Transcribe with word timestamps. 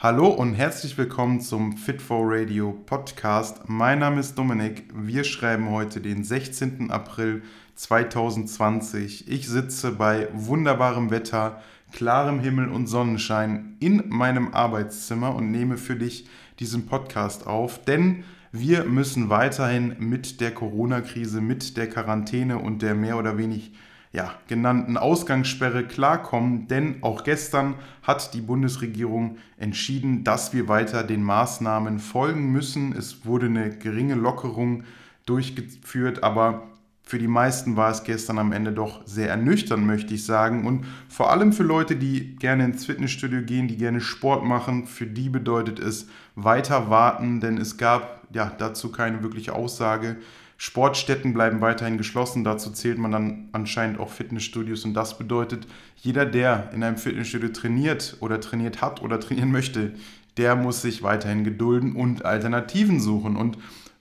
Hallo 0.00 0.28
und 0.28 0.54
herzlich 0.54 0.96
willkommen 0.96 1.40
zum 1.40 1.76
Fit 1.76 2.00
for 2.00 2.22
Radio 2.22 2.70
Podcast. 2.86 3.68
Mein 3.68 3.98
Name 3.98 4.20
ist 4.20 4.38
Dominik. 4.38 4.84
Wir 4.94 5.24
schreiben 5.24 5.70
heute 5.70 6.00
den 6.00 6.22
16. 6.22 6.92
April 6.92 7.42
2020. 7.74 9.26
Ich 9.26 9.48
sitze 9.48 9.90
bei 9.90 10.28
wunderbarem 10.32 11.10
Wetter, 11.10 11.60
klarem 11.90 12.38
Himmel 12.38 12.68
und 12.68 12.86
Sonnenschein 12.86 13.74
in 13.80 14.04
meinem 14.08 14.54
Arbeitszimmer 14.54 15.34
und 15.34 15.50
nehme 15.50 15.76
für 15.76 15.96
dich 15.96 16.28
diesen 16.60 16.86
Podcast 16.86 17.48
auf, 17.48 17.84
denn 17.84 18.22
wir 18.52 18.84
müssen 18.84 19.30
weiterhin 19.30 19.96
mit 19.98 20.40
der 20.40 20.54
Corona-Krise, 20.54 21.40
mit 21.40 21.76
der 21.76 21.88
Quarantäne 21.88 22.58
und 22.58 22.82
der 22.82 22.94
mehr 22.94 23.18
oder 23.18 23.36
weniger 23.36 23.72
ja, 24.12 24.34
genannten 24.46 24.96
Ausgangssperre 24.96 25.84
klarkommen, 25.84 26.66
denn 26.68 27.02
auch 27.02 27.24
gestern 27.24 27.74
hat 28.02 28.32
die 28.34 28.40
Bundesregierung 28.40 29.36
entschieden, 29.58 30.24
dass 30.24 30.52
wir 30.52 30.68
weiter 30.68 31.04
den 31.04 31.22
Maßnahmen 31.22 31.98
folgen 31.98 32.50
müssen. 32.50 32.94
Es 32.96 33.26
wurde 33.26 33.46
eine 33.46 33.70
geringe 33.70 34.14
Lockerung 34.14 34.84
durchgeführt, 35.26 36.22
aber 36.22 36.68
für 37.08 37.18
die 37.18 37.28
meisten 37.28 37.76
war 37.76 37.90
es 37.90 38.04
gestern 38.04 38.38
am 38.38 38.52
Ende 38.52 38.70
doch 38.70 39.06
sehr 39.06 39.30
ernüchternd, 39.30 39.86
möchte 39.86 40.12
ich 40.12 40.26
sagen. 40.26 40.66
Und 40.66 40.84
vor 41.08 41.30
allem 41.30 41.54
für 41.54 41.62
Leute, 41.62 41.96
die 41.96 42.36
gerne 42.36 42.66
ins 42.66 42.84
Fitnessstudio 42.84 43.42
gehen, 43.42 43.66
die 43.66 43.78
gerne 43.78 44.02
Sport 44.02 44.44
machen, 44.44 44.86
für 44.86 45.06
die 45.06 45.30
bedeutet 45.30 45.78
es 45.78 46.08
weiter 46.34 46.90
warten, 46.90 47.40
denn 47.40 47.56
es 47.56 47.78
gab 47.78 48.26
ja 48.34 48.52
dazu 48.58 48.92
keine 48.92 49.22
wirkliche 49.22 49.54
Aussage. 49.54 50.16
Sportstätten 50.60 51.34
bleiben 51.34 51.60
weiterhin 51.60 51.98
geschlossen. 51.98 52.42
Dazu 52.42 52.70
zählt 52.70 52.98
man 52.98 53.12
dann 53.12 53.48
anscheinend 53.52 54.00
auch 54.00 54.10
Fitnessstudios. 54.10 54.84
Und 54.84 54.92
das 54.92 55.16
bedeutet, 55.16 55.68
jeder, 55.96 56.26
der 56.26 56.70
in 56.74 56.82
einem 56.82 56.96
Fitnessstudio 56.96 57.50
trainiert 57.50 58.16
oder 58.18 58.40
trainiert 58.40 58.82
hat 58.82 59.00
oder 59.00 59.20
trainieren 59.20 59.52
möchte, 59.52 59.94
der 60.36 60.56
muss 60.56 60.82
sich 60.82 61.04
weiterhin 61.04 61.44
gedulden 61.44 61.94
und 61.94 62.24
Alternativen 62.24 63.00
suchen. 63.00 63.36
Und 63.36 63.56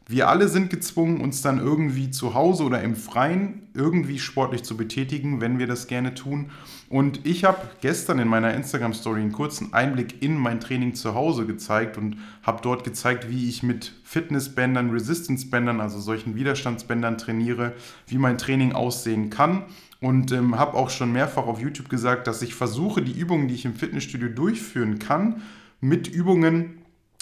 wir 0.10 0.30
alle 0.30 0.48
sind 0.48 0.70
gezwungen, 0.70 1.20
uns 1.20 1.42
dann 1.42 1.60
irgendwie 1.60 2.10
zu 2.12 2.34
Hause 2.34 2.64
oder 2.64 2.82
im 2.82 2.96
Freien 2.96 3.68
irgendwie 3.74 4.20
sportlich 4.20 4.64
zu 4.64 4.78
betätigen, 4.78 5.42
wenn 5.42 5.60
wir 5.60 5.68
das 5.68 5.88
gerne 5.88 6.14
tun. 6.14 6.50
Und 6.90 7.26
ich 7.26 7.44
habe 7.44 7.60
gestern 7.82 8.20
in 8.20 8.30
meiner 8.30 8.54
Instagram-Story 8.54 9.20
einen 9.20 9.34
kurzen 9.34 9.74
Einblick 9.74 10.22
in 10.22 10.38
mein 10.38 10.62
Training 10.62 10.96
zu 10.96 11.14
Hause 11.14 11.46
gezeigt 11.46 11.98
und 11.98 12.18
habe 12.42 12.62
dort 12.62 12.86
gezeigt, 12.86 13.30
wie 13.30 13.50
ich 13.50 13.64
mit 13.64 13.94
Fitnessbändern, 14.06 14.92
Resistance-Bändern, 14.92 15.82
also 15.82 16.00
solchen 16.00 16.36
Widerstandsbändern 16.36 17.18
trainiere, 17.18 17.74
wie 18.08 18.18
mein 18.18 18.38
Training 18.38 18.72
aussehen 18.72 19.30
kann. 19.30 19.64
Und 20.00 20.32
ähm, 20.32 20.58
habe 20.58 20.76
auch 20.76 20.90
schon 20.90 21.12
mehrfach 21.12 21.48
auf 21.48 21.60
YouTube 21.60 21.90
gesagt, 21.90 22.28
dass 22.28 22.42
ich 22.42 22.56
versuche, 22.56 23.02
die 23.02 23.20
Übungen, 23.20 23.50
die 23.50 23.56
ich 23.56 23.66
im 23.66 23.74
Fitnessstudio 23.74 24.30
durchführen 24.30 25.00
kann, 25.00 25.42
mit 25.82 26.08
Übungen 26.08 26.78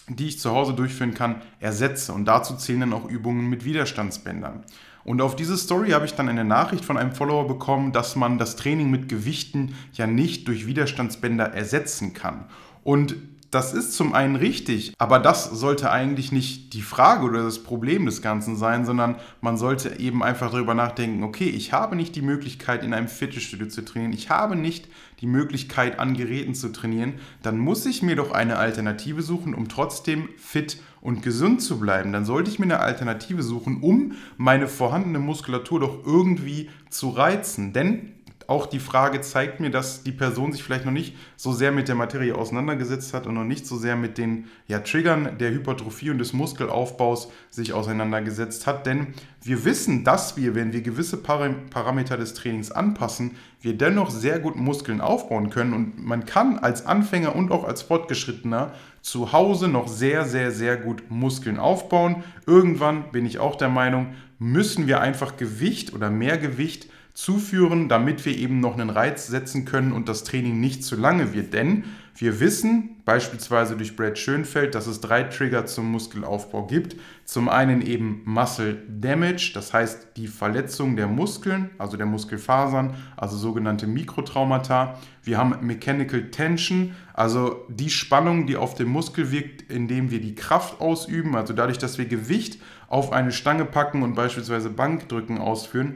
die 0.07 0.27
ich 0.27 0.39
zu 0.39 0.51
Hause 0.51 0.73
durchführen 0.73 1.13
kann, 1.13 1.41
ersetze. 1.59 2.13
Und 2.13 2.25
dazu 2.25 2.55
zählen 2.55 2.81
dann 2.81 2.93
auch 2.93 3.09
Übungen 3.09 3.49
mit 3.49 3.65
Widerstandsbändern. 3.65 4.63
Und 5.03 5.21
auf 5.21 5.35
diese 5.35 5.57
Story 5.57 5.91
habe 5.91 6.05
ich 6.05 6.15
dann 6.15 6.29
eine 6.29 6.43
Nachricht 6.43 6.83
von 6.83 6.97
einem 6.97 7.11
Follower 7.11 7.47
bekommen, 7.47 7.91
dass 7.91 8.15
man 8.15 8.39
das 8.39 8.55
Training 8.55 8.89
mit 8.89 9.07
Gewichten 9.07 9.75
ja 9.93 10.07
nicht 10.07 10.47
durch 10.47 10.65
Widerstandsbänder 10.65 11.45
ersetzen 11.45 12.13
kann. 12.13 12.45
Und 12.83 13.15
das 13.55 13.73
ist 13.73 13.93
zum 13.93 14.13
einen 14.13 14.35
richtig, 14.35 14.93
aber 14.97 15.17
das 15.17 15.45
sollte 15.45 15.89
eigentlich 15.89 16.33
nicht 16.33 16.73
die 16.73 16.81
Frage 16.81 17.23
oder 17.23 17.41
das 17.41 17.63
Problem 17.63 18.05
des 18.05 18.21
Ganzen 18.21 18.57
sein, 18.57 18.85
sondern 18.85 19.15
man 19.39 19.57
sollte 19.57 19.97
eben 19.97 20.23
einfach 20.23 20.51
darüber 20.51 20.73
nachdenken, 20.73 21.23
okay, 21.23 21.45
ich 21.45 21.71
habe 21.71 21.95
nicht 21.95 22.17
die 22.17 22.21
Möglichkeit, 22.21 22.83
in 22.83 22.93
einem 22.93 23.07
Fitnessstudio 23.07 23.67
zu 23.67 23.85
trainieren, 23.85 24.11
ich 24.11 24.29
habe 24.29 24.57
nicht 24.57 24.89
die 25.21 25.25
Möglichkeit, 25.25 25.99
an 25.99 26.15
Geräten 26.15 26.53
zu 26.53 26.73
trainieren, 26.73 27.13
dann 27.43 27.57
muss 27.57 27.85
ich 27.85 28.03
mir 28.03 28.17
doch 28.17 28.33
eine 28.33 28.57
Alternative 28.57 29.21
suchen, 29.21 29.55
um 29.55 29.69
trotzdem 29.69 30.27
fit 30.35 30.81
und 30.99 31.23
gesund 31.23 31.61
zu 31.61 31.79
bleiben. 31.79 32.11
Dann 32.11 32.25
sollte 32.25 32.51
ich 32.51 32.59
mir 32.59 32.65
eine 32.65 32.81
Alternative 32.81 33.41
suchen, 33.41 33.81
um 33.81 34.13
meine 34.35 34.67
vorhandene 34.67 35.19
Muskulatur 35.19 35.79
doch 35.79 36.05
irgendwie 36.05 36.69
zu 36.89 37.09
reizen. 37.09 37.71
Denn 37.71 38.14
auch 38.47 38.65
die 38.67 38.79
Frage 38.79 39.21
zeigt 39.21 39.59
mir, 39.59 39.69
dass 39.69 40.03
die 40.03 40.11
Person 40.11 40.51
sich 40.51 40.63
vielleicht 40.63 40.85
noch 40.85 40.91
nicht 40.91 41.15
so 41.35 41.51
sehr 41.51 41.71
mit 41.71 41.87
der 41.87 41.95
Materie 41.95 42.35
auseinandergesetzt 42.35 43.13
hat 43.13 43.27
und 43.27 43.35
noch 43.35 43.43
nicht 43.43 43.65
so 43.65 43.77
sehr 43.77 43.95
mit 43.95 44.17
den 44.17 44.45
ja, 44.67 44.79
Triggern 44.79 45.37
der 45.39 45.51
Hypertrophie 45.51 46.09
und 46.11 46.19
des 46.19 46.33
Muskelaufbaus 46.33 47.31
sich 47.49 47.73
auseinandergesetzt 47.73 48.67
hat. 48.67 48.85
Denn 48.85 49.07
wir 49.41 49.65
wissen, 49.65 50.03
dass 50.03 50.37
wir, 50.37 50.55
wenn 50.55 50.73
wir 50.73 50.81
gewisse 50.81 51.17
Parameter 51.17 52.17
des 52.17 52.33
Trainings 52.33 52.71
anpassen, 52.71 53.31
wir 53.61 53.77
dennoch 53.77 54.09
sehr 54.09 54.39
gut 54.39 54.55
Muskeln 54.55 55.01
aufbauen 55.01 55.49
können. 55.49 55.73
Und 55.73 56.05
man 56.05 56.25
kann 56.25 56.59
als 56.59 56.85
Anfänger 56.85 57.35
und 57.35 57.51
auch 57.51 57.63
als 57.63 57.81
Fortgeschrittener 57.81 58.73
zu 59.01 59.33
Hause 59.33 59.67
noch 59.67 59.87
sehr, 59.87 60.25
sehr, 60.25 60.51
sehr 60.51 60.77
gut 60.77 61.03
Muskeln 61.09 61.59
aufbauen. 61.59 62.23
Irgendwann 62.45 63.11
bin 63.11 63.25
ich 63.25 63.39
auch 63.39 63.55
der 63.55 63.69
Meinung, 63.69 64.13
müssen 64.39 64.87
wir 64.87 64.99
einfach 64.99 65.37
Gewicht 65.37 65.93
oder 65.93 66.09
mehr 66.09 66.37
Gewicht 66.37 66.89
zuführen, 67.15 67.87
damit 67.87 68.25
wir 68.25 68.37
eben 68.37 68.59
noch 68.59 68.73
einen 68.73 68.89
Reiz 68.89 69.27
setzen 69.27 69.63
können 69.63 69.93
und 69.93 70.09
das 70.09 70.25
Training 70.25 70.59
nicht 70.59 70.83
zu 70.83 70.97
lange 70.97 71.33
wird. 71.33 71.53
Denn 71.53 71.85
wir 72.17 72.41
wissen 72.41 73.01
beispielsweise 73.05 73.77
durch 73.77 73.95
Brad 73.95 74.17
Schönfeld, 74.17 74.75
dass 74.75 74.85
es 74.85 74.99
drei 74.99 75.23
Trigger 75.23 75.65
zum 75.65 75.91
Muskelaufbau 75.91 76.67
gibt. 76.67 76.97
Zum 77.23 77.47
einen 77.47 77.81
eben 77.81 78.21
Muscle 78.25 78.83
Damage, 78.89 79.51
das 79.53 79.73
heißt 79.73 80.09
die 80.17 80.27
Verletzung 80.27 80.97
der 80.97 81.07
Muskeln, 81.07 81.69
also 81.77 81.95
der 81.95 82.05
Muskelfasern, 82.05 82.95
also 83.15 83.37
sogenannte 83.37 83.87
Mikrotraumata. 83.87 84.99
Wir 85.23 85.37
haben 85.37 85.65
Mechanical 85.65 86.31
Tension, 86.31 86.95
also 87.13 87.65
die 87.69 87.89
Spannung, 87.89 88.45
die 88.45 88.57
auf 88.57 88.75
den 88.75 88.89
Muskel 88.89 89.31
wirkt, 89.31 89.71
indem 89.71 90.11
wir 90.11 90.19
die 90.19 90.35
Kraft 90.35 90.81
ausüben, 90.81 91.35
also 91.35 91.53
dadurch, 91.53 91.77
dass 91.77 91.97
wir 91.97 92.05
Gewicht 92.05 92.61
auf 92.89 93.13
eine 93.13 93.31
Stange 93.31 93.63
packen 93.63 94.03
und 94.03 94.15
beispielsweise 94.15 94.69
Bankdrücken 94.69 95.37
ausführen, 95.37 95.95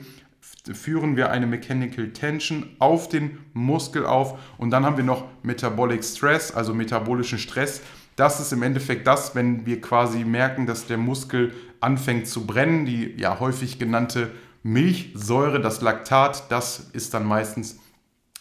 führen 0.73 1.15
wir 1.15 1.31
eine 1.31 1.47
Mechanical 1.47 2.09
Tension 2.09 2.75
auf 2.79 3.09
den 3.09 3.39
Muskel 3.53 4.05
auf 4.05 4.39
und 4.57 4.71
dann 4.71 4.85
haben 4.85 4.97
wir 4.97 5.03
noch 5.03 5.25
Metabolic 5.43 6.03
Stress, 6.03 6.51
also 6.51 6.73
metabolischen 6.73 7.39
Stress. 7.39 7.81
Das 8.15 8.39
ist 8.39 8.51
im 8.51 8.63
Endeffekt 8.63 9.07
das, 9.07 9.35
wenn 9.35 9.65
wir 9.65 9.81
quasi 9.81 10.23
merken, 10.25 10.65
dass 10.65 10.85
der 10.85 10.97
Muskel 10.97 11.53
anfängt 11.79 12.27
zu 12.27 12.45
brennen, 12.45 12.85
die 12.85 13.13
ja 13.17 13.39
häufig 13.39 13.79
genannte 13.79 14.31
Milchsäure, 14.63 15.61
das 15.61 15.81
Laktat, 15.81 16.51
das 16.51 16.89
ist 16.91 17.13
dann 17.13 17.25
meistens, 17.25 17.79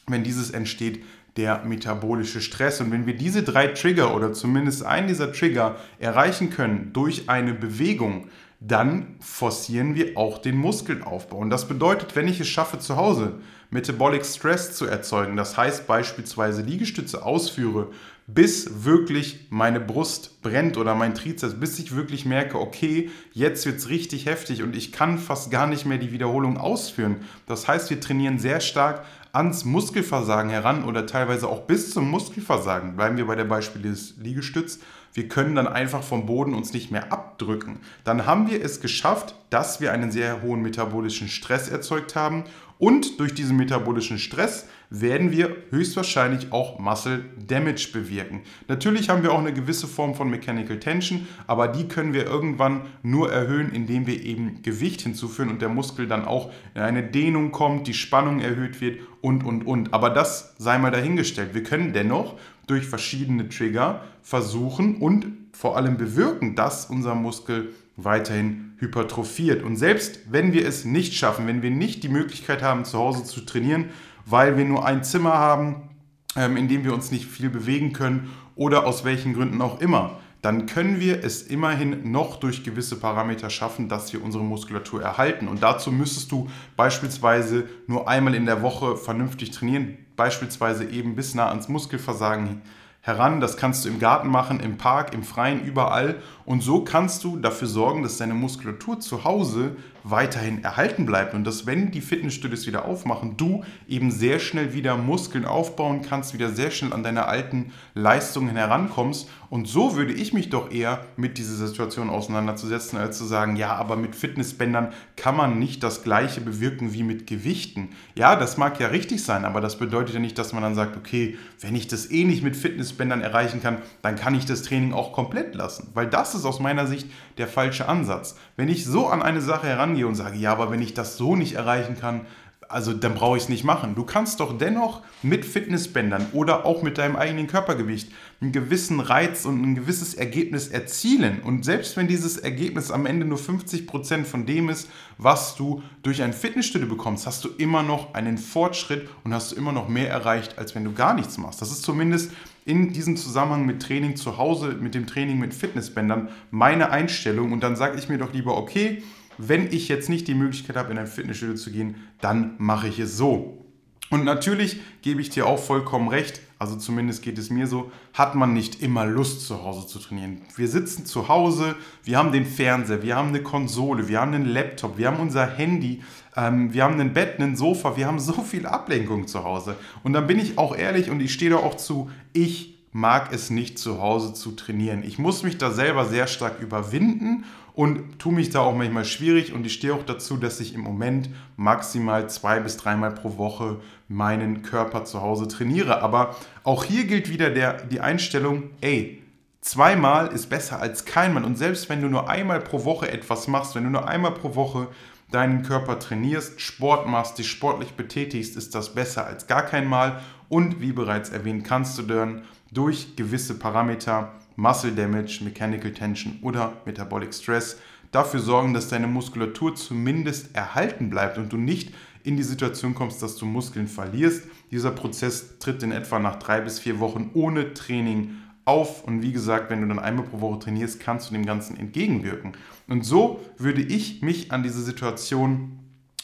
wenn 0.09 0.25
dieses 0.25 0.51
entsteht, 0.51 1.05
der 1.37 1.65
metabolische 1.65 2.41
Stress. 2.41 2.81
Und 2.81 2.91
wenn 2.91 3.07
wir 3.07 3.17
diese 3.17 3.45
drei 3.45 3.69
Trigger 3.69 4.15
oder 4.15 4.33
zumindest 4.33 4.85
einen 4.85 5.07
dieser 5.07 5.33
Trigger 5.33 5.77
erreichen 6.01 6.51
können 6.51 6.93
durch 6.93 7.29
eine 7.29 7.55
Bewegung, 7.55 8.29
dann 8.61 9.17
forcieren 9.21 9.95
wir 9.95 10.17
auch 10.17 10.39
den 10.39 10.57
Muskelaufbau. 10.57 11.37
Und 11.39 11.51
das 11.51 11.69
bedeutet, 11.69 12.17
wenn 12.17 12.27
ich 12.27 12.41
es 12.41 12.49
schaffe, 12.49 12.79
zu 12.79 12.97
Hause 12.97 13.35
Metabolic 13.71 14.25
Stress 14.25 14.75
zu 14.75 14.87
erzeugen, 14.87 15.37
das 15.37 15.57
heißt 15.57 15.87
beispielsweise 15.87 16.63
Liegestütze 16.63 17.25
ausführe, 17.25 17.89
bis 18.27 18.85
wirklich 18.85 19.47
meine 19.51 19.81
Brust 19.81 20.43
brennt 20.43 20.77
oder 20.77 20.95
mein 20.95 21.15
Trizeps, 21.15 21.55
bis 21.55 21.79
ich 21.79 21.95
wirklich 21.95 22.27
merke, 22.27 22.59
okay, 22.59 23.11
jetzt 23.33 23.65
wird 23.65 23.79
es 23.79 23.89
richtig 23.89 24.27
heftig 24.27 24.63
und 24.63 24.77
ich 24.77 24.93
kann 24.93 25.19
fast 25.19 25.51
gar 25.51 25.67
nicht 25.67 25.87
mehr 25.87 25.99
die 25.99 26.13
Wiederholung 26.13 26.59
ausführen. 26.59 27.17
Das 27.47 27.69
heißt, 27.69 27.89
wir 27.89 28.01
trainieren 28.01 28.39
sehr 28.39 28.61
stark 28.61 29.05
ans 29.33 29.65
Muskelversagen 29.65 30.51
heran 30.51 30.85
oder 30.85 31.07
teilweise 31.07 31.49
auch 31.49 31.67
bis 31.67 31.93
zum 31.93 32.11
Muskelversagen. 32.11 32.97
Bleiben 32.97 33.17
wir 33.17 33.27
bei 33.27 33.37
der 33.37 33.45
Beispiel 33.45 33.83
des 33.83 34.17
Liegestütz. 34.19 34.81
Wir 35.15 35.29
können 35.29 35.55
dann 35.55 35.67
einfach 35.67 36.03
vom 36.03 36.27
Boden 36.27 36.55
uns 36.55 36.73
nicht 36.73 36.91
mehr 36.91 37.13
abdrücken. 37.13 37.81
Dann 38.05 38.27
haben 38.27 38.51
wir 38.51 38.63
es 38.65 38.81
geschafft, 38.81 39.35
dass 39.51 39.81
wir 39.81 39.93
einen 39.93 40.11
sehr 40.11 40.43
hohen 40.43 40.63
metabolischen 40.63 41.29
Stress 41.29 41.69
erzeugt 41.69 42.15
haben 42.15 42.45
und 42.79 43.19
durch 43.19 43.35
diesen 43.35 43.57
metabolischen 43.57 44.19
Stress 44.19 44.69
werden 44.91 45.33
wir 45.33 45.55
höchstwahrscheinlich 45.71 46.53
auch 46.53 46.79
Muscle 46.79 47.25
Damage 47.47 47.89
bewirken. 47.93 48.43
Natürlich 48.69 49.09
haben 49.09 49.23
wir 49.23 49.33
auch 49.33 49.41
eine 49.41 49.53
gewisse 49.53 49.89
Form 49.89 50.15
von 50.15 50.31
Mechanical 50.31 50.79
Tension, 50.79 51.27
aber 51.47 51.69
die 51.69 51.89
können 51.89 52.13
wir 52.13 52.25
irgendwann 52.25 52.83
nur 53.03 53.33
erhöhen, 53.33 53.73
indem 53.73 54.07
wir 54.07 54.23
eben 54.23 54.63
Gewicht 54.63 55.03
hinzuführen 55.03 55.51
und 55.51 55.61
der 55.61 55.69
Muskel 55.69 56.07
dann 56.07 56.25
auch 56.25 56.53
in 56.75 56.83
eine 56.83 57.03
Dehnung 57.03 57.51
kommt, 57.51 57.87
die 57.89 57.95
Spannung 57.95 58.41
erhöht 58.41 58.81
wird 58.81 59.01
und, 59.21 59.45
und, 59.45 59.67
und. 59.67 59.93
Aber 59.93 60.11
das 60.11 60.55
sei 60.59 60.79
mal 60.79 60.93
dahingestellt. 60.93 61.55
Wir 61.55 61.65
können 61.65 61.93
dennoch 61.93 62.37
durch 62.71 62.87
verschiedene 62.87 63.49
Trigger 63.49 64.03
versuchen 64.23 64.97
und 64.97 65.27
vor 65.53 65.77
allem 65.77 65.97
bewirken, 65.97 66.55
dass 66.55 66.87
unser 66.87 67.15
Muskel 67.15 67.71
weiterhin 67.97 68.75
hypertrophiert. 68.79 69.63
Und 69.65 69.77
selbst 69.77 70.21
wenn 70.31 70.53
wir 70.53 70.67
es 70.67 70.85
nicht 70.85 71.15
schaffen, 71.15 71.47
wenn 71.47 71.63
wir 71.63 71.71
nicht 71.71 72.03
die 72.05 72.09
Möglichkeit 72.09 72.63
haben, 72.63 72.85
zu 72.85 72.99
Hause 72.99 73.25
zu 73.25 73.41
trainieren, 73.41 73.87
weil 74.25 74.57
wir 74.57 74.65
nur 74.65 74.87
ein 74.87 75.03
Zimmer 75.03 75.35
haben, 75.35 75.91
ähm, 76.37 76.57
in 76.57 76.69
dem 76.69 76.85
wir 76.85 76.95
uns 76.95 77.11
nicht 77.11 77.27
viel 77.27 77.51
bewegen 77.51 77.93
können 77.93 78.31
oder 78.55 78.87
aus 78.87 79.05
welchen 79.05 79.35
Gründen 79.35 79.61
auch 79.61 79.81
immer, 79.81 80.19
dann 80.43 80.67
können 80.67 81.01
wir 81.01 81.25
es 81.25 81.43
immerhin 81.43 82.13
noch 82.13 82.37
durch 82.37 82.63
gewisse 82.63 82.97
Parameter 82.97 83.51
schaffen, 83.51 83.89
dass 83.89 84.13
wir 84.13 84.23
unsere 84.23 84.45
Muskulatur 84.45 85.03
erhalten. 85.03 85.49
Und 85.49 85.63
dazu 85.63 85.91
müsstest 85.91 86.31
du 86.31 86.49
beispielsweise 86.77 87.65
nur 87.87 88.09
einmal 88.09 88.35
in 88.35 88.47
der 88.47 88.63
Woche 88.63 88.97
vernünftig 88.97 89.51
trainieren, 89.51 89.99
beispielsweise 90.17 90.85
eben 90.85 91.17
bis 91.17 91.35
nah 91.35 91.49
ans 91.49 91.69
Muskelversagen 91.69 92.63
heran. 93.01 93.41
Das 93.41 93.57
kannst 93.57 93.85
du 93.85 93.89
im 93.89 93.99
Garten 93.99 94.29
machen, 94.29 94.61
im 94.61 94.77
Park, 94.77 95.13
im 95.13 95.25
Freien, 95.25 95.65
überall. 95.65 96.17
Und 96.45 96.63
so 96.63 96.85
kannst 96.85 97.25
du 97.25 97.37
dafür 97.37 97.69
sorgen, 97.69 98.03
dass 98.03 98.19
deine 98.19 98.35
Muskulatur 98.35 99.01
zu 99.01 99.25
Hause 99.25 99.77
weiterhin 100.11 100.65
erhalten 100.65 101.07
bleibt 101.07 101.35
und 101.35 101.45
dass, 101.45 101.67
wenn 101.67 101.91
die 101.91 102.01
Fitnessstudios 102.01 102.67
wieder 102.67 102.85
aufmachen, 102.85 103.37
du 103.37 103.65
eben 103.87 104.11
sehr 104.11 104.39
schnell 104.39 104.73
wieder 104.73 104.97
Muskeln 104.97 105.45
aufbauen 105.45 106.03
kannst, 106.03 106.35
wieder 106.35 106.51
sehr 106.51 106.71
schnell 106.71 106.93
an 106.93 107.03
deine 107.03 107.27
alten 107.27 107.73
Leistungen 107.95 108.57
herankommst. 108.57 109.29
Und 109.51 109.67
so 109.67 109.97
würde 109.97 110.13
ich 110.13 110.35
mich 110.35 110.51
doch 110.51 110.71
eher 110.71 111.07
mit 111.17 111.39
dieser 111.39 111.67
Situation 111.67 112.11
auseinanderzusetzen, 112.11 112.99
als 112.99 113.17
zu 113.17 113.25
sagen, 113.25 113.57
ja, 113.57 113.75
aber 113.75 113.97
mit 113.97 114.15
Fitnessbändern 114.15 114.93
kann 115.17 115.37
man 115.37 115.59
nicht 115.59 115.83
das 115.83 116.03
gleiche 116.03 116.43
bewirken 116.43 116.93
wie 116.93 117.03
mit 117.03 117.27
Gewichten. 117.27 117.89
Ja, 118.15 118.37
das 118.37 118.59
mag 118.59 118.79
ja 118.79 118.89
richtig 118.89 119.25
sein, 119.25 119.47
aber 119.47 119.63
das 119.63 119.79
bedeutet 119.79 120.15
ja 120.15 120.21
nicht, 120.21 120.37
dass 120.37 120.53
man 120.53 120.63
dann 120.63 120.75
sagt, 120.75 120.97
okay, 120.97 121.39
wenn 121.61 121.75
ich 121.75 121.89
das 121.89 122.11
eh 122.11 122.25
nicht 122.25 122.43
mit 122.43 122.57
Fitnessbändern 122.57 123.23
erreichen 123.23 123.63
kann, 123.63 123.79
dann 124.03 124.17
kann 124.17 124.35
ich 124.35 124.45
das 124.45 124.63
Training 124.63 124.93
auch 124.93 125.13
komplett 125.13 125.55
lassen. 125.55 125.89
Weil 125.95 126.09
das 126.09 126.35
ist 126.35 126.45
aus 126.45 126.61
meiner 126.61 126.87
Sicht 126.87 127.09
der 127.39 127.49
falsche 127.49 127.89
Ansatz. 127.89 128.37
Wenn 128.57 128.69
ich 128.69 128.85
so 128.85 129.07
an 129.07 129.23
eine 129.23 129.41
Sache 129.41 129.67
herangehe 129.67 129.98
und 130.05 130.15
sage, 130.15 130.37
ja, 130.39 130.53
aber 130.53 130.71
wenn 130.71 130.83
ich 130.83 130.95
das 130.95 131.17
so 131.17 131.37
nicht 131.37 131.55
erreichen 131.55 131.97
kann, 131.99 132.27
also 132.69 132.93
dann 132.93 133.15
brauche 133.15 133.37
ich 133.37 133.45
es 133.45 133.49
nicht 133.49 133.65
machen. 133.65 133.95
Du 133.95 134.05
kannst 134.05 134.41
doch 134.41 134.57
dennoch 134.57 135.03
mit 135.23 135.47
Fitnessbändern 135.47 136.27
oder 136.33 136.67
auch 136.67 136.83
mit 136.83 136.99
deinem 136.99 137.17
eigenen 137.17 137.47
Körpergewicht 137.47 138.13
einen 138.41 138.53
gewissen 138.53 139.01
Reiz 139.01 139.47
und 139.47 139.63
ein 139.63 139.75
gewisses 139.75 140.15
Ergebnis 140.15 140.69
erzielen. 140.69 141.41
Und 141.41 141.65
selbst 141.65 141.97
wenn 141.97 142.09
dieses 142.09 142.37
Ergebnis 142.37 142.91
am 142.91 143.07
Ende 143.07 143.25
nur 143.25 143.39
50% 143.39 144.25
von 144.25 144.45
dem 144.45 144.69
ist, 144.69 144.89
was 145.17 145.57
du 145.57 145.83
durch 146.03 146.23
ein 146.23 146.35
Fitnessstudio 146.35 146.89
bekommst, 146.89 147.27
hast 147.27 147.43
du 147.45 147.49
immer 147.57 147.83
noch 147.83 148.13
einen 148.15 148.37
Fortschritt 148.37 149.09
und 149.25 149.33
hast 149.33 149.53
du 149.53 149.57
immer 149.57 149.73
noch 149.73 149.89
mehr 149.89 150.11
erreicht, 150.11 150.59
als 150.59 150.75
wenn 150.75 150.85
du 150.85 150.93
gar 150.93 151.15
nichts 151.15 151.39
machst. 151.39 151.63
Das 151.63 151.71
ist 151.71 151.83
zumindest 151.83 152.33
in 152.67 152.93
diesem 152.93 153.17
Zusammenhang 153.17 153.65
mit 153.65 153.83
Training 153.83 154.17
zu 154.17 154.37
Hause, 154.37 154.77
mit 154.79 154.95
dem 154.95 155.07
Training 155.07 155.39
mit 155.39 155.55
Fitnessbändern 155.55 156.29
meine 156.51 156.91
Einstellung. 156.91 157.53
Und 157.53 157.63
dann 157.63 157.77
sage 157.77 157.99
ich 157.99 158.11
mir 158.11 158.19
doch 158.19 158.35
lieber, 158.35 158.59
okay, 158.59 159.03
wenn 159.39 159.73
ich 159.73 159.89
jetzt 159.89 160.09
nicht 160.09 160.29
die 160.29 160.35
Möglichkeit 160.35 160.77
habe, 160.77 160.93
in 160.93 160.99
ein 160.99 161.07
Fitnessstudio 161.07 161.55
zu 161.55 161.71
gehen, 161.71 161.95
dann 162.21 162.55
mache 162.59 162.89
ich 162.89 162.99
es 162.99 163.17
so. 163.17 163.65
Und 164.11 164.25
natürlich 164.25 164.81
gebe 165.03 165.21
ich 165.21 165.31
dir 165.31 165.47
auch 165.47 165.59
vollkommen 165.59 166.09
recht, 166.09 166.41
also 166.59 166.77
zumindest 166.77 167.23
geht 167.23 167.39
es 167.39 167.51
mir 167.51 167.67
so, 167.67 167.93
hat 168.15 168.35
man 168.35 168.53
nicht 168.53 168.83
immer 168.83 169.07
Lust 169.07 169.47
zu 169.47 169.63
Hause 169.63 169.87
zu 169.87 169.99
trainieren. 169.99 170.41
Wir 170.57 170.67
sitzen 170.67 171.07
zu 171.07 171.29
Hause, 171.29 171.77
wir 172.05 172.19
haben 172.19 172.33
den 172.33 172.47
Fernseher, 172.47 173.03
wir 173.03 173.17
haben 173.17 173.29
eine 173.29 173.43
Konsole, 173.43 174.09
wir 174.09 174.21
haben 174.21 174.35
einen 174.35 174.47
Laptop, 174.47 174.99
wir 174.99 175.09
haben 175.09 175.21
unser 175.21 175.47
Handy, 175.47 176.03
ähm, 176.37 176.73
wir 176.73 176.85
haben 176.85 176.99
ein 176.99 177.13
Bett, 177.13 177.39
ein 177.39 177.55
Sofa, 177.55 177.97
wir 177.97 178.07
haben 178.07 178.19
so 178.19 178.33
viel 178.43 178.67
Ablenkung 178.67 179.29
zu 179.29 179.45
Hause. 179.45 179.77
Und 180.03 180.15
dann 180.15 180.27
bin 180.27 180.39
ich 180.39 180.59
auch 180.59 180.75
ehrlich 180.75 181.11
und 181.11 181.21
ich 181.21 181.33
stehe 181.33 181.51
da 181.51 181.59
auch 181.59 181.77
zu, 181.77 182.11
ich 182.33 182.79
mag 182.93 183.33
es 183.33 183.51
nicht 183.51 183.79
zu 183.79 184.01
Hause 184.01 184.33
zu 184.33 184.53
trainieren. 184.53 185.05
Ich 185.05 185.19
muss 185.19 185.43
mich 185.43 185.59
da 185.59 185.71
selber 185.71 186.07
sehr 186.07 186.27
stark 186.27 186.61
überwinden 186.61 187.45
und 187.79 188.19
tue 188.19 188.33
mich 188.33 188.51
da 188.51 188.63
auch 188.63 188.75
manchmal 188.75 189.05
schwierig 189.05 189.53
und 189.53 189.65
ich 189.65 189.75
stehe 189.75 189.95
auch 189.95 190.05
dazu, 190.05 190.37
dass 190.37 190.59
ich 190.59 190.75
im 190.75 190.81
Moment 190.81 191.31
maximal 191.57 192.29
zwei 192.29 192.59
bis 192.59 192.77
dreimal 192.77 193.13
pro 193.13 193.39
Woche 193.39 193.77
meinen 194.09 194.63
Körper 194.63 195.05
zu 195.05 195.23
Hause 195.23 195.47
trainiere. 195.47 196.03
Aber 196.03 196.35
auch 196.65 196.83
hier 196.83 197.05
gilt 197.05 197.31
wieder 197.31 197.51
der, 197.51 197.85
die 197.85 198.01
Einstellung, 198.01 198.65
ey, 198.81 199.23
zweimal 199.61 200.27
ist 200.27 200.51
besser 200.51 200.81
als 200.81 201.05
keinmal. 201.05 201.45
Und 201.45 201.57
selbst 201.57 201.89
wenn 201.89 202.03
du 202.03 202.09
nur 202.09 202.29
einmal 202.29 202.59
pro 202.59 202.85
Woche 202.85 203.13
etwas 203.13 203.47
machst, 203.47 203.77
wenn 203.77 203.85
du 203.85 203.91
nur 203.91 204.09
einmal 204.09 204.33
pro 204.33 204.57
Woche 204.57 204.89
deinen 205.31 205.63
Körper 205.63 206.01
trainierst, 206.01 206.61
Sport 206.61 207.07
machst, 207.07 207.39
dich 207.39 207.49
sportlich 207.49 207.93
betätigst, 207.93 208.57
ist 208.57 208.75
das 208.75 208.93
besser 208.93 209.25
als 209.25 209.47
gar 209.47 209.63
kein 209.63 209.87
Mal. 209.87 210.21
Und 210.49 210.81
wie 210.81 210.91
bereits 210.91 211.31
erwähnt, 211.31 211.63
kannst 211.63 211.97
du 211.97 212.03
dann 212.03 212.43
durch 212.73 213.15
gewisse 213.15 213.57
Parameter 213.57 214.33
Muscle 214.59 214.91
Damage, 214.91 215.41
Mechanical 215.45 215.93
Tension 215.93 216.41
oder 216.43 216.83
Metabolic 216.85 217.33
Stress 217.33 217.79
dafür 218.11 218.41
sorgen, 218.41 218.75
dass 218.75 218.89
deine 218.89 219.07
Muskulatur 219.07 219.77
zumindest 219.77 220.53
erhalten 220.57 221.11
bleibt 221.11 221.39
und 221.39 221.53
du 221.53 221.57
nicht 221.57 221.95
in 222.25 222.37
die 222.37 222.43
Situation 222.43 222.93
kommst, 222.93 223.23
dass 223.23 223.37
du 223.37 223.47
Muskeln 223.47 223.87
verlierst. 223.87 224.43
Dieser 224.73 224.91
Prozess 224.91 225.61
tritt 225.61 225.85
in 225.85 225.93
etwa 225.93 226.19
nach 226.19 226.37
drei 226.37 226.61
bis 226.61 226.81
vier 226.81 226.99
Wochen 226.99 227.31
ohne 227.35 227.73
Training 227.73 228.31
auf. 228.65 229.05
Und 229.05 229.23
wie 229.23 229.31
gesagt, 229.31 229.71
wenn 229.71 229.81
du 229.81 229.87
dann 229.87 230.01
einmal 230.01 230.25
pro 230.25 230.41
Woche 230.41 230.59
trainierst, 230.59 230.99
kannst 230.99 231.31
du 231.31 231.35
dem 231.35 231.47
Ganzen 231.47 231.79
entgegenwirken. 231.79 232.55
Und 232.89 233.05
so 233.05 233.39
würde 233.59 233.83
ich 233.83 234.23
mich 234.23 234.51
an 234.51 234.65
diese 234.65 234.83
Situation 234.83 235.79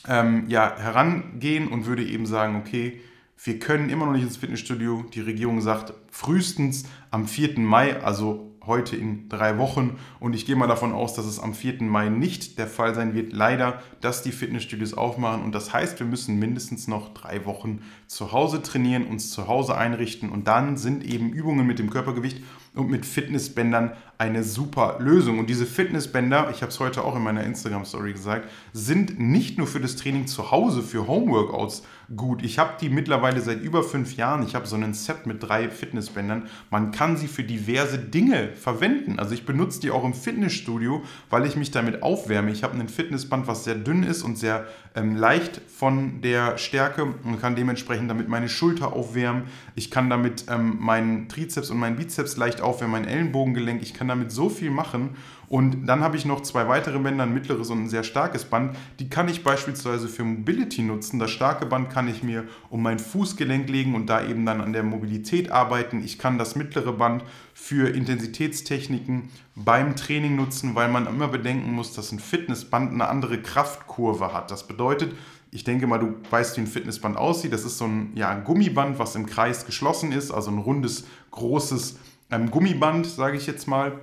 ähm, 0.09 0.47
ja, 0.49 0.77
herangehen 0.77 1.69
und 1.69 1.87
würde 1.87 2.03
eben 2.03 2.27
sagen, 2.27 2.57
okay, 2.57 3.01
wir 3.43 3.59
können 3.59 3.91
immer 3.91 4.07
noch 4.07 4.13
nicht 4.13 4.23
ins 4.23 4.37
Fitnessstudio. 4.37 5.05
Die 5.13 5.21
Regierung 5.21 5.61
sagt 5.61 5.93
frühestens 6.11 6.85
am 7.11 7.27
4. 7.27 7.59
Mai, 7.59 8.01
also 8.03 8.55
heute 8.67 8.97
in 8.97 9.29
drei 9.29 9.59
Wochen. 9.59 9.99
Und 10.21 10.35
ich 10.35 10.47
gehe 10.47 10.57
mal 10.57 10.67
davon 10.67 10.93
aus, 10.93 11.15
dass 11.15 11.27
es 11.27 11.39
am 11.39 11.55
4. 11.55 11.83
Mai 11.83 12.09
nicht 12.09 12.59
der 12.59 12.67
Fall 12.67 12.95
sein 12.95 13.15
wird, 13.15 13.33
leider, 13.33 13.83
dass 14.01 14.23
die 14.23 14.33
Fitnessstudios 14.33 14.95
aufmachen. 14.95 15.43
Und 15.43 15.55
das 15.55 15.73
heißt, 15.73 15.99
wir 15.99 16.07
müssen 16.07 16.39
mindestens 16.39 16.89
noch 16.89 17.13
drei 17.15 17.45
Wochen 17.45 17.83
zu 18.07 18.33
Hause 18.33 18.63
trainieren, 18.63 19.07
uns 19.07 19.31
zu 19.31 19.49
Hause 19.49 19.77
einrichten. 19.77 20.31
Und 20.31 20.49
dann 20.49 20.77
sind 20.77 21.05
eben 21.05 21.31
Übungen 21.31 21.67
mit 21.67 21.79
dem 21.79 21.91
Körpergewicht 21.91 22.43
und 22.75 22.91
mit 22.91 23.07
Fitnessbändern 23.07 23.93
eine 24.19 24.43
super 24.43 24.97
Lösung. 24.99 25.39
Und 25.39 25.49
diese 25.49 25.67
Fitnessbänder, 25.67 26.51
ich 26.51 26.63
habe 26.63 26.71
es 26.71 26.81
heute 26.81 27.05
auch 27.05 27.17
in 27.17 27.23
meiner 27.23 27.45
Instagram-Story 27.45 28.13
gesagt, 28.13 28.49
sind 28.73 29.19
nicht 29.19 29.59
nur 29.59 29.67
für 29.67 29.81
das 29.81 29.97
Training 29.97 30.27
zu 30.27 30.51
Hause, 30.51 30.83
für 30.83 31.07
Homeworkouts 31.07 31.85
gut. 32.17 32.43
Ich 32.43 32.59
habe 32.59 32.75
die 32.81 32.89
mittlerweile 32.89 33.41
seit 33.41 33.63
über 33.63 33.83
fünf 33.83 34.17
Jahren. 34.17 34.43
Ich 34.45 34.55
habe 34.55 34.67
so 34.67 34.77
ein 34.77 34.95
Set 34.95 35.27
mit 35.27 35.43
drei 35.43 35.69
Fitnessbändern. 35.69 36.49
Man 36.71 36.93
kann 36.93 37.17
sie 37.17 37.29
für 37.29 37.45
diverse 37.45 37.99
Dinge 37.99 38.51
verwenden. 38.53 39.19
Also 39.19 39.35
ich 39.35 39.47
benutze 39.47 39.81
die 39.81 39.91
auch 39.91 40.05
im 40.05 40.15
Fitnessstudio, 40.15 41.03
weil 41.31 41.47
ich 41.47 41.57
mich 41.57 41.71
damit 41.71 42.03
aufwärme. 42.03 42.51
Ich 42.51 42.63
habe 42.63 42.79
ein 42.79 42.89
Fitnessband, 42.89 43.47
was 43.47 43.65
sehr 43.65 43.75
dünn 43.75 44.03
ist 44.03 44.23
und 44.23 44.39
sehr 44.39 44.67
ähm, 44.95 45.17
leicht 45.17 45.61
von 45.67 46.21
der 46.21 46.59
Stärke 46.59 47.05
und 47.05 47.41
kann 47.41 47.57
dementsprechend 47.57 48.11
damit 48.11 48.29
meine 48.29 48.49
Schulter 48.49 48.93
aufwärmen. 48.93 49.45
Ich 49.75 49.91
kann 49.91 50.11
damit 50.11 50.47
ähm, 50.49 50.77
meinen 50.81 51.29
Trizeps 51.29 51.71
und 51.71 51.79
meinen 51.79 51.97
Bizeps 51.97 52.37
leicht 52.37 52.61
aufwärmen, 52.61 53.03
mein 53.03 53.09
Ellenbogengelenk. 53.09 53.83
Ich 53.83 53.95
kann 53.95 54.09
damit 54.09 54.31
so 54.31 54.49
viel 54.49 54.71
machen 54.71 55.17
und 55.49 55.87
dann 55.87 56.01
habe 56.01 56.17
ich 56.17 56.25
noch 56.25 56.41
zwei 56.43 56.69
weitere 56.69 56.99
Bänder, 56.99 57.25
ein 57.25 57.35
mittleres 57.35 57.71
und 57.71 57.85
ein 57.85 57.89
sehr 57.89 58.03
starkes 58.03 58.45
Band. 58.45 58.77
Die 58.99 59.09
kann 59.09 59.29
ich 59.29 59.45
beispielsweise 59.45 60.09
für 60.09 60.25
Mobility 60.25 60.83
nutzen. 60.83 61.19
Das 61.19 61.31
starke 61.31 61.67
Band 61.67 61.91
kann 61.91 62.09
ich 62.09 62.23
mir 62.23 62.45
um 62.71 62.83
mein 62.83 62.99
Fußgelenk 62.99 63.69
legen 63.69 63.95
und 63.95 64.07
da 64.07 64.25
eben 64.27 64.47
dann 64.47 64.61
an 64.61 64.73
der 64.73 64.83
Mobilität 64.83 65.51
arbeiten. 65.51 66.03
Ich 66.03 66.19
kann 66.19 66.39
das 66.39 66.57
mittlere 66.57 66.93
Band 66.93 67.25
für 67.53 67.89
Intensitätstechniken 67.95 69.29
beim 69.55 69.97
Training 69.97 70.37
nutzen, 70.37 70.75
weil 70.75 70.89
man 70.89 71.07
immer 71.07 71.29
bedenken 71.29 71.73
muss, 71.73 71.93
dass 71.93 72.13
ein 72.13 72.19
Fitnessband 72.19 72.93
eine 72.93 73.09
andere 73.09 73.41
Kraftkurve 73.41 74.33
hat. 74.33 74.51
Das 74.51 74.67
bedeutet, 74.67 75.15
ich 75.51 75.63
denke 75.63 75.87
mal, 75.87 75.99
du 75.99 76.17
weißt, 76.31 76.57
wie 76.57 76.63
ein 76.63 76.67
Fitnessband 76.67 77.17
aussieht. 77.17 77.53
Das 77.53 77.65
ist 77.65 77.79
so 77.79 77.85
ein, 77.85 78.11
ja, 78.17 78.31
ein 78.31 78.43
Gummiband, 78.43 78.99
was 78.99 79.15
im 79.15 79.27
Kreis 79.27 79.67
geschlossen 79.67 80.11
ist, 80.11 80.33
also 80.33 80.51
ein 80.51 80.59
rundes, 80.59 81.05
großes 81.31 81.99
ähm, 82.31 82.51
Gummiband, 82.51 83.07
sage 83.07 83.37
ich 83.37 83.47
jetzt 83.47 83.69
mal 83.69 84.01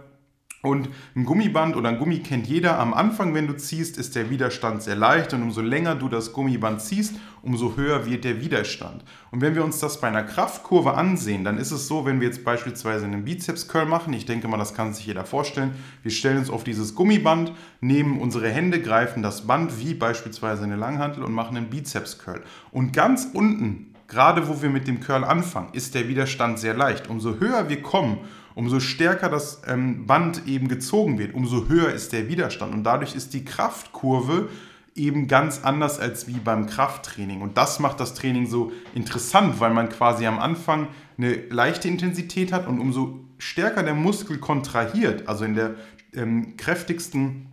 und 0.63 0.89
ein 1.15 1.25
Gummiband 1.25 1.75
oder 1.75 1.89
ein 1.89 1.98
Gummi 1.98 2.20
kennt 2.20 2.48
jeder. 2.48 2.80
Am 2.80 2.94
Anfang, 2.94 3.34
wenn 3.34 3.48
du 3.48 3.58
ziehst, 3.58 3.98
ist 3.98 4.15
der 4.15 4.30
Widerstand 4.30 4.84
sehr 4.84 4.96
leicht 4.96 5.34
und 5.34 5.41
umso 5.41 5.62
länger 5.62 5.96
du 5.96 6.08
das 6.08 6.34
Gummiband 6.34 6.82
ziehst, 6.82 7.15
umso 7.41 7.75
höher 7.75 8.06
wird 8.06 8.24
der 8.24 8.41
Widerstand. 8.41 9.03
Und 9.32 9.41
wenn 9.41 9.56
wir 9.56 9.63
uns 9.63 9.80
das 9.80 10.00
bei 10.00 10.08
einer 10.08 10.24
Kraftkurve 10.24 10.94
ansehen, 10.94 11.44
dann 11.44 11.58
ist 11.58 11.72
es 11.72 11.88
so, 11.88 12.06
wenn 12.06 12.20
wir 12.20 12.27
jetzt 12.27 12.44
beispielsweise 12.44 13.06
einen 13.06 13.25
Bizeps-Curl 13.25 13.88
machen, 13.88 14.13
ich 14.13 14.27
denke 14.27 14.48
mal, 14.48 14.58
das 14.58 14.75
kann 14.75 14.94
sich 14.94 15.08
jeder 15.08 15.25
vorstellen, 15.25 15.74
wir 16.03 16.12
stellen 16.12 16.38
uns 16.38 16.51
auf 16.51 16.63
dieses 16.63 16.94
Gummiband, 16.94 17.53
nehmen 17.80 18.20
unsere 18.20 18.50
Hände, 18.50 18.82
greifen 18.82 19.24
das 19.24 19.48
Band 19.48 19.80
wie 19.80 19.96
beispielsweise 19.96 20.63
eine 20.63 20.75
Langhantel 20.75 21.24
und 21.24 21.34
machen 21.34 21.58
einen 21.58 21.72
Bizeps-Curl. 21.72 22.44
Und 22.72 22.94
ganz 22.94 23.27
unten, 23.34 23.96
gerade 24.08 24.48
wo 24.48 24.62
wir 24.62 24.70
mit 24.70 24.88
dem 24.88 25.00
Curl 25.00 25.24
anfangen, 25.24 25.70
ist 25.74 25.96
der 25.96 26.08
Widerstand 26.08 26.60
sehr 26.60 26.75
leicht. 26.75 27.10
Umso 27.10 27.39
höher 27.39 27.70
wir 27.70 27.82
kommen, 27.82 28.20
umso 28.55 28.79
stärker 28.79 29.29
das 29.29 29.62
ähm, 29.67 30.05
Band 30.05 30.48
eben 30.48 30.67
gezogen 30.67 31.17
wird, 31.17 31.34
umso 31.34 31.67
höher 31.67 31.91
ist 31.91 32.13
der 32.13 32.27
Widerstand. 32.27 32.74
Und 32.74 32.84
dadurch 32.84 33.15
ist 33.15 33.34
die 33.34 33.46
Kraftkurve 33.46 34.50
eben 34.96 35.27
ganz 35.27 35.62
anders 35.63 36.00
als 36.00 36.27
wie 36.27 36.39
beim 36.39 36.65
Krafttraining. 36.65 37.41
Und 37.41 37.58
das 37.58 37.79
macht 37.79 38.00
das 38.00 38.13
Training 38.13 38.48
so 38.48 38.72
interessant, 38.93 39.60
weil 39.60 39.72
man 39.72 39.89
quasi 39.89 40.25
am 40.25 40.39
Anfang 40.39 40.88
eine 41.17 41.34
leichte 41.50 41.88
Intensität 41.88 42.51
hat 42.51 42.67
und 42.67 42.79
umso 42.79 43.20
stärker 43.38 43.84
der 43.84 43.96
Muskel 43.96 44.38
kontrahiert, 44.38 45.27
also 45.27 45.46
in 45.46 45.55
der 45.55 45.75
ähm, 46.13 46.58
kräftigsten 46.58 47.48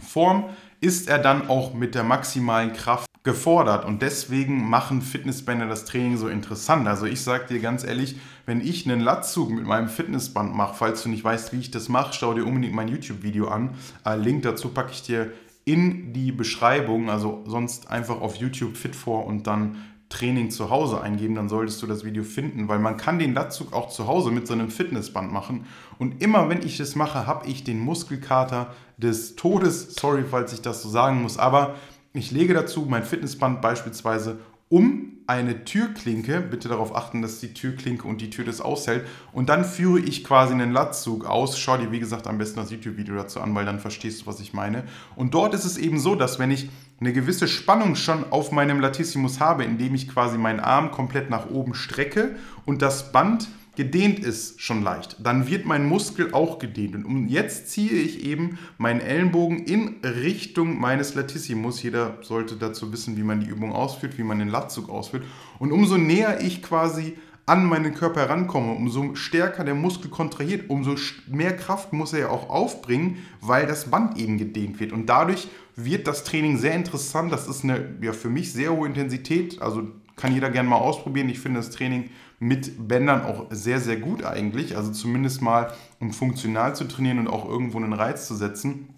Form, 0.00 0.50
ist 0.80 1.08
er 1.08 1.18
dann 1.18 1.48
auch 1.48 1.74
mit 1.74 1.94
der 1.94 2.04
maximalen 2.04 2.72
Kraft 2.72 3.06
gefordert 3.24 3.84
und 3.84 4.02
deswegen 4.02 4.68
machen 4.68 5.00
Fitnessbänder 5.00 5.68
das 5.68 5.84
Training 5.84 6.16
so 6.16 6.28
interessant. 6.28 6.88
Also 6.88 7.06
ich 7.06 7.20
sage 7.20 7.46
dir 7.46 7.60
ganz 7.60 7.84
ehrlich, 7.84 8.16
wenn 8.46 8.60
ich 8.60 8.88
einen 8.88 9.00
Latzug 9.00 9.50
mit 9.50 9.64
meinem 9.64 9.88
Fitnessband 9.88 10.54
mache, 10.56 10.74
falls 10.74 11.04
du 11.04 11.08
nicht 11.08 11.22
weißt, 11.22 11.52
wie 11.52 11.60
ich 11.60 11.70
das 11.70 11.88
mache, 11.88 12.12
schau 12.14 12.34
dir 12.34 12.44
unbedingt 12.44 12.74
mein 12.74 12.88
YouTube-Video 12.88 13.46
an. 13.46 13.74
Äh, 14.04 14.16
Link 14.16 14.42
dazu 14.42 14.70
packe 14.70 14.90
ich 14.92 15.02
dir 15.02 15.32
in 15.64 16.12
die 16.12 16.32
Beschreibung, 16.32 17.08
also 17.08 17.44
sonst 17.46 17.88
einfach 17.88 18.20
auf 18.20 18.36
YouTube 18.36 18.74
Fit4 18.74 19.22
und 19.22 19.46
dann 19.46 19.76
Training 20.12 20.50
zu 20.50 20.68
Hause 20.68 21.00
eingeben, 21.00 21.36
dann 21.36 21.48
solltest 21.48 21.80
du 21.82 21.86
das 21.86 22.04
Video 22.04 22.22
finden, 22.22 22.68
weil 22.68 22.78
man 22.78 22.98
kann 22.98 23.18
den 23.18 23.32
Latzug 23.32 23.72
auch 23.72 23.88
zu 23.88 24.06
Hause 24.06 24.30
mit 24.30 24.46
so 24.46 24.52
einem 24.52 24.68
Fitnessband 24.68 25.32
machen. 25.32 25.64
Und 25.98 26.22
immer 26.22 26.50
wenn 26.50 26.62
ich 26.62 26.76
das 26.76 26.96
mache, 26.96 27.26
habe 27.26 27.46
ich 27.46 27.64
den 27.64 27.80
Muskelkater 27.80 28.74
des 28.98 29.36
Todes. 29.36 29.94
Sorry, 29.94 30.24
falls 30.30 30.52
ich 30.52 30.60
das 30.60 30.82
so 30.82 30.90
sagen 30.90 31.22
muss, 31.22 31.38
aber 31.38 31.76
ich 32.12 32.30
lege 32.30 32.54
dazu 32.54 32.86
mein 32.88 33.04
Fitnessband 33.04 33.60
beispielsweise 33.60 34.38
um 34.68 35.12
eine 35.26 35.64
Türklinke, 35.64 36.40
bitte 36.40 36.68
darauf 36.68 36.96
achten, 36.96 37.22
dass 37.22 37.40
die 37.40 37.54
Türklinke 37.54 38.08
und 38.08 38.20
die 38.20 38.30
Tür 38.30 38.44
das 38.44 38.60
aushält, 38.60 39.06
und 39.32 39.48
dann 39.48 39.64
führe 39.64 40.00
ich 40.00 40.24
quasi 40.24 40.52
einen 40.52 40.72
Latzug 40.72 41.26
aus. 41.26 41.58
Schau 41.58 41.76
dir, 41.76 41.92
wie 41.92 42.00
gesagt, 42.00 42.26
am 42.26 42.38
besten 42.38 42.56
das 42.56 42.70
YouTube-Video 42.70 43.14
dazu 43.14 43.40
an, 43.40 43.54
weil 43.54 43.64
dann 43.64 43.78
verstehst 43.78 44.22
du, 44.22 44.26
was 44.26 44.40
ich 44.40 44.52
meine. 44.52 44.84
Und 45.14 45.34
dort 45.34 45.54
ist 45.54 45.64
es 45.64 45.78
eben 45.78 45.98
so, 45.98 46.14
dass 46.14 46.38
wenn 46.38 46.50
ich 46.50 46.70
eine 47.00 47.12
gewisse 47.12 47.48
Spannung 47.48 47.96
schon 47.96 48.30
auf 48.30 48.50
meinem 48.50 48.80
Latissimus 48.80 49.40
habe, 49.40 49.64
indem 49.64 49.94
ich 49.94 50.08
quasi 50.08 50.38
meinen 50.38 50.60
Arm 50.60 50.90
komplett 50.90 51.30
nach 51.30 51.50
oben 51.50 51.74
strecke 51.74 52.36
und 52.64 52.82
das 52.82 53.12
Band 53.12 53.48
gedehnt 53.74 54.18
ist 54.20 54.60
schon 54.60 54.82
leicht, 54.82 55.16
dann 55.22 55.48
wird 55.48 55.64
mein 55.64 55.86
Muskel 55.86 56.34
auch 56.34 56.58
gedehnt. 56.58 56.94
Und 57.04 57.28
jetzt 57.28 57.70
ziehe 57.70 57.92
ich 57.92 58.24
eben 58.24 58.58
meinen 58.78 59.00
Ellenbogen 59.00 59.64
in 59.64 59.96
Richtung 60.04 60.78
meines 60.78 61.14
Latissimus. 61.14 61.82
Jeder 61.82 62.18
sollte 62.22 62.56
dazu 62.56 62.92
wissen, 62.92 63.16
wie 63.16 63.22
man 63.22 63.40
die 63.40 63.48
Übung 63.48 63.72
ausführt, 63.72 64.18
wie 64.18 64.24
man 64.24 64.38
den 64.38 64.48
Latzug 64.48 64.90
ausführt. 64.90 65.24
Und 65.58 65.72
umso 65.72 65.96
näher 65.96 66.40
ich 66.42 66.62
quasi 66.62 67.14
an 67.46 67.66
meinen 67.66 67.94
Körper 67.94 68.20
herankomme, 68.20 68.72
umso 68.72 69.14
stärker 69.14 69.64
der 69.64 69.74
Muskel 69.74 70.10
kontrahiert, 70.10 70.70
umso 70.70 70.94
mehr 71.26 71.56
Kraft 71.56 71.92
muss 71.92 72.12
er 72.12 72.20
ja 72.20 72.28
auch 72.28 72.48
aufbringen, 72.48 73.18
weil 73.40 73.66
das 73.66 73.90
Band 73.90 74.16
eben 74.16 74.38
gedehnt 74.38 74.78
wird. 74.78 74.92
Und 74.92 75.06
dadurch 75.06 75.48
wird 75.74 76.06
das 76.06 76.24
Training 76.24 76.58
sehr 76.58 76.74
interessant. 76.74 77.32
Das 77.32 77.48
ist 77.48 77.64
eine 77.64 77.96
ja, 78.00 78.12
für 78.12 78.28
mich 78.28 78.52
sehr 78.52 78.72
hohe 78.72 78.86
Intensität. 78.86 79.60
Also 79.60 79.88
kann 80.16 80.32
jeder 80.32 80.50
gerne 80.50 80.68
mal 80.68 80.76
ausprobieren. 80.76 81.28
Ich 81.28 81.40
finde 81.40 81.60
das 81.60 81.70
Training 81.70 82.10
mit 82.38 82.88
Bändern 82.88 83.24
auch 83.24 83.46
sehr, 83.50 83.80
sehr 83.80 83.96
gut 83.96 84.24
eigentlich. 84.24 84.76
Also 84.76 84.90
zumindest 84.90 85.42
mal, 85.42 85.72
um 86.00 86.12
funktional 86.12 86.74
zu 86.74 86.84
trainieren 86.84 87.18
und 87.18 87.28
auch 87.28 87.48
irgendwo 87.48 87.78
einen 87.78 87.92
Reiz 87.92 88.26
zu 88.26 88.34
setzen. 88.34 88.88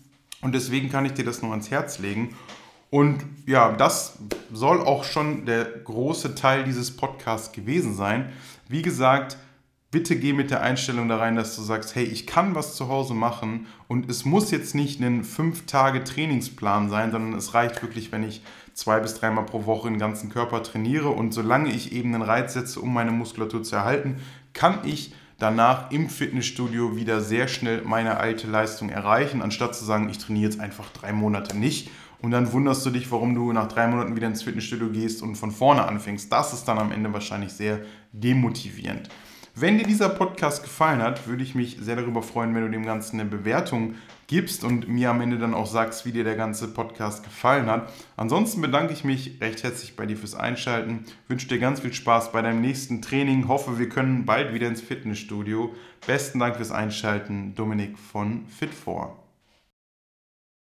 Und 0.40 0.54
deswegen 0.54 0.90
kann 0.90 1.04
ich 1.04 1.12
dir 1.12 1.24
das 1.24 1.42
nur 1.42 1.50
ans 1.50 1.70
Herz 1.70 1.98
legen. 1.98 2.34
Und 2.90 3.24
ja, 3.46 3.72
das 3.72 4.18
soll 4.52 4.80
auch 4.80 5.04
schon 5.04 5.46
der 5.46 5.64
große 5.64 6.34
Teil 6.34 6.64
dieses 6.64 6.96
Podcasts 6.96 7.52
gewesen 7.52 7.94
sein. 7.94 8.30
Wie 8.68 8.82
gesagt, 8.82 9.36
bitte 9.90 10.16
geh 10.16 10.32
mit 10.32 10.50
der 10.50 10.62
Einstellung 10.62 11.08
da 11.08 11.18
rein, 11.18 11.36
dass 11.36 11.56
du 11.56 11.62
sagst, 11.62 11.94
hey, 11.94 12.04
ich 12.04 12.26
kann 12.26 12.54
was 12.54 12.76
zu 12.76 12.88
Hause 12.88 13.14
machen 13.14 13.66
und 13.88 14.10
es 14.10 14.24
muss 14.24 14.50
jetzt 14.50 14.74
nicht 14.74 15.00
ein 15.00 15.22
5 15.22 15.66
Tage 15.66 16.02
Trainingsplan 16.02 16.88
sein, 16.88 17.12
sondern 17.12 17.38
es 17.38 17.54
reicht 17.54 17.82
wirklich, 17.82 18.10
wenn 18.10 18.22
ich 18.22 18.42
zwei 18.74 19.00
bis 19.00 19.14
dreimal 19.14 19.46
pro 19.46 19.66
Woche 19.66 19.88
den 19.88 19.98
ganzen 19.98 20.30
Körper 20.30 20.62
trainiere 20.62 21.08
und 21.08 21.32
solange 21.32 21.70
ich 21.70 21.92
eben 21.92 22.14
einen 22.14 22.22
Reiz 22.22 22.52
setze, 22.52 22.80
um 22.80 22.92
meine 22.92 23.12
Muskulatur 23.12 23.62
zu 23.62 23.76
erhalten, 23.76 24.16
kann 24.52 24.80
ich 24.84 25.14
danach 25.38 25.90
im 25.90 26.08
Fitnessstudio 26.08 26.96
wieder 26.96 27.20
sehr 27.20 27.48
schnell 27.48 27.82
meine 27.82 28.18
alte 28.18 28.46
Leistung 28.46 28.90
erreichen, 28.90 29.42
anstatt 29.42 29.74
zu 29.74 29.84
sagen, 29.84 30.08
ich 30.08 30.18
trainiere 30.18 30.50
jetzt 30.50 30.60
einfach 30.60 30.90
drei 30.90 31.12
Monate 31.12 31.56
nicht 31.56 31.90
und 32.20 32.30
dann 32.30 32.52
wunderst 32.52 32.84
du 32.86 32.90
dich, 32.90 33.10
warum 33.10 33.34
du 33.34 33.52
nach 33.52 33.68
drei 33.68 33.86
Monaten 33.86 34.16
wieder 34.16 34.26
ins 34.26 34.42
Fitnessstudio 34.42 34.88
gehst 34.88 35.22
und 35.22 35.36
von 35.36 35.50
vorne 35.50 35.84
anfängst. 35.84 36.32
Das 36.32 36.52
ist 36.52 36.64
dann 36.64 36.78
am 36.78 36.90
Ende 36.90 37.12
wahrscheinlich 37.12 37.52
sehr 37.52 37.80
demotivierend. 38.12 39.08
Wenn 39.56 39.78
dir 39.78 39.84
dieser 39.84 40.08
Podcast 40.08 40.64
gefallen 40.64 41.00
hat, 41.00 41.28
würde 41.28 41.44
ich 41.44 41.54
mich 41.54 41.76
sehr 41.80 41.94
darüber 41.94 42.22
freuen, 42.22 42.52
wenn 42.56 42.62
du 42.62 42.70
dem 42.70 42.84
Ganzen 42.84 43.20
eine 43.20 43.30
Bewertung 43.30 43.94
gibst 44.26 44.64
und 44.64 44.88
mir 44.88 45.10
am 45.10 45.20
Ende 45.20 45.38
dann 45.38 45.54
auch 45.54 45.68
sagst, 45.68 46.04
wie 46.04 46.10
dir 46.10 46.24
der 46.24 46.34
ganze 46.34 46.66
Podcast 46.66 47.22
gefallen 47.22 47.66
hat. 47.66 47.92
Ansonsten 48.16 48.60
bedanke 48.60 48.92
ich 48.92 49.04
mich 49.04 49.38
recht 49.40 49.62
herzlich 49.62 49.94
bei 49.94 50.06
dir 50.06 50.16
fürs 50.16 50.34
Einschalten, 50.34 51.04
wünsche 51.28 51.46
dir 51.46 51.60
ganz 51.60 51.78
viel 51.80 51.92
Spaß 51.92 52.32
bei 52.32 52.42
deinem 52.42 52.62
nächsten 52.62 53.00
Training, 53.00 53.46
hoffe, 53.46 53.78
wir 53.78 53.88
können 53.88 54.26
bald 54.26 54.52
wieder 54.52 54.66
ins 54.66 54.80
Fitnessstudio. 54.80 55.72
Besten 56.04 56.40
Dank 56.40 56.56
fürs 56.56 56.72
Einschalten, 56.72 57.54
Dominik 57.54 57.96
von 57.96 58.46
Fit4. 58.60 59.23